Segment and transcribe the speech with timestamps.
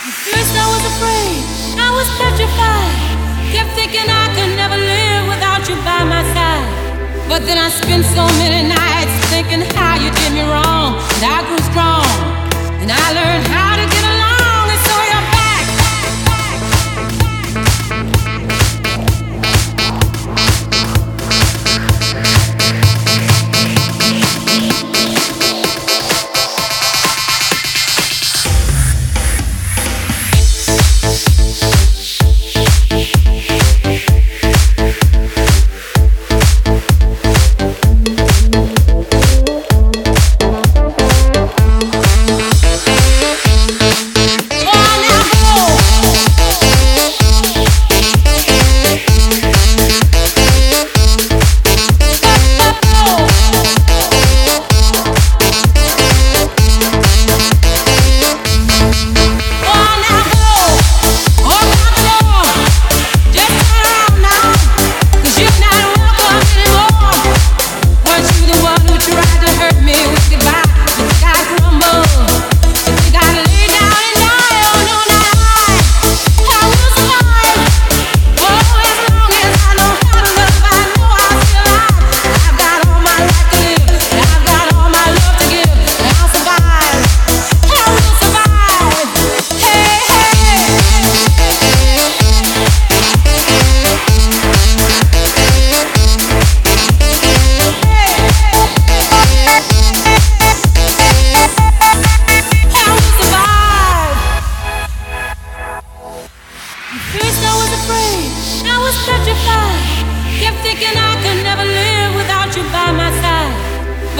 [0.00, 1.44] First I was afraid,
[1.76, 3.52] I was petrified.
[3.52, 6.64] Kept thinking I could never live without you by my side.
[7.28, 10.96] But then I spent so many nights thinking how you did me wrong.
[11.20, 12.08] And I grew strong,
[12.80, 13.69] and I learned how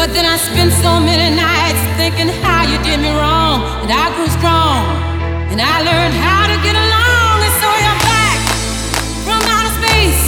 [0.01, 3.67] But then I spent so many nights thinking how you did me wrong.
[3.83, 4.87] And I grew strong.
[5.51, 7.37] And I learned how to get along.
[7.43, 8.39] And so you're back
[9.27, 10.23] from outer space.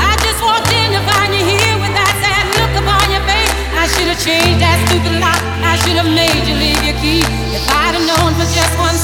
[0.00, 3.52] I just walked in to find you here with that sad look upon your face.
[3.76, 5.38] I should have changed that stupid lock.
[5.60, 7.20] I should have made you leave your key.
[7.52, 8.96] If I'd have known for just one